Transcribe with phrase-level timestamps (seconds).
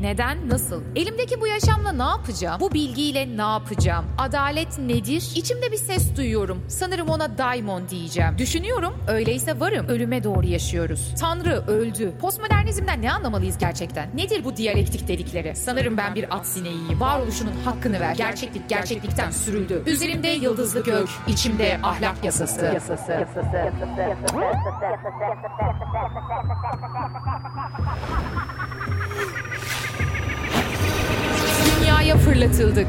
[0.00, 0.82] neden, nasıl?
[0.96, 2.60] Elimdeki bu yaşamla ne yapacağım?
[2.60, 4.04] Bu bilgiyle ne yapacağım?
[4.18, 5.24] Adalet nedir?
[5.36, 6.64] İçimde bir ses duyuyorum.
[6.68, 8.38] Sanırım ona daimon diyeceğim.
[8.38, 9.86] Düşünüyorum, öyleyse varım.
[9.88, 11.14] Ölüme doğru yaşıyoruz.
[11.20, 12.12] Tanrı öldü.
[12.20, 14.10] Postmodernizmden ne anlamalıyız gerçekten?
[14.14, 15.56] Nedir bu diyalektik dedikleri?
[15.56, 17.00] Sanırım ben bir at sineğiyim.
[17.00, 18.14] Varoluşunun hakkını ver.
[18.14, 19.82] Gerçeklik gerçeklikten sürüldü.
[19.86, 22.64] Üzerimde yıldızlı gök, içimde ahlak yasası.
[22.64, 23.12] yasası.
[23.12, 23.26] Dünyaya
[32.24, 32.86] fırlatıldık.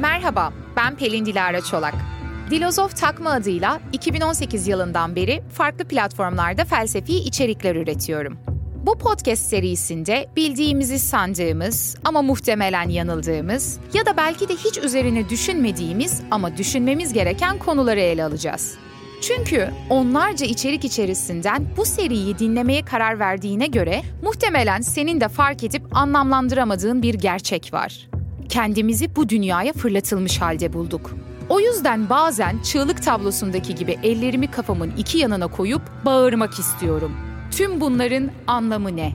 [0.00, 1.94] Merhaba, ben Pelin Dilara Çolak.
[2.50, 8.38] Dilozof takma adıyla 2018 yılından beri farklı platformlarda felsefi içerikler üretiyorum.
[8.86, 16.20] Bu podcast serisinde bildiğimizi sandığımız ama muhtemelen yanıldığımız ya da belki de hiç üzerine düşünmediğimiz
[16.30, 18.78] ama düşünmemiz gereken konuları ele alacağız.
[19.26, 25.96] Çünkü onlarca içerik içerisinden bu seriyi dinlemeye karar verdiğine göre muhtemelen senin de fark edip
[25.96, 28.08] anlamlandıramadığın bir gerçek var.
[28.48, 31.14] Kendimizi bu dünyaya fırlatılmış halde bulduk.
[31.48, 37.12] O yüzden bazen çığlık tablosundaki gibi ellerimi kafamın iki yanına koyup bağırmak istiyorum.
[37.50, 39.12] Tüm bunların anlamı ne?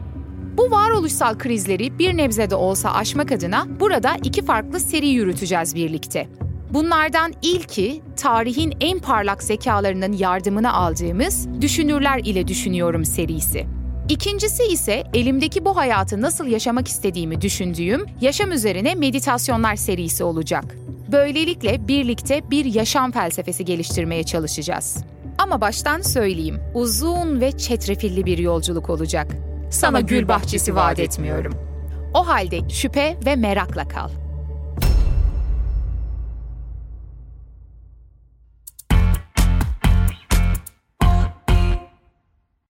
[0.57, 6.27] Bu varoluşsal krizleri bir nebze de olsa aşmak adına burada iki farklı seri yürüteceğiz birlikte.
[6.69, 13.65] Bunlardan ilki tarihin en parlak zekalarının yardımını aldığımız Düşünürler ile Düşünüyorum serisi.
[14.09, 20.75] İkincisi ise elimdeki bu hayatı nasıl yaşamak istediğimi düşündüğüm yaşam üzerine meditasyonlar serisi olacak.
[21.11, 24.97] Böylelikle birlikte bir yaşam felsefesi geliştirmeye çalışacağız.
[25.37, 29.31] Ama baştan söyleyeyim, uzun ve çetrefilli bir yolculuk olacak.
[29.71, 31.53] Sana gül bahçesi vaat etmiyorum.
[32.13, 34.09] O halde şüphe ve merakla kal.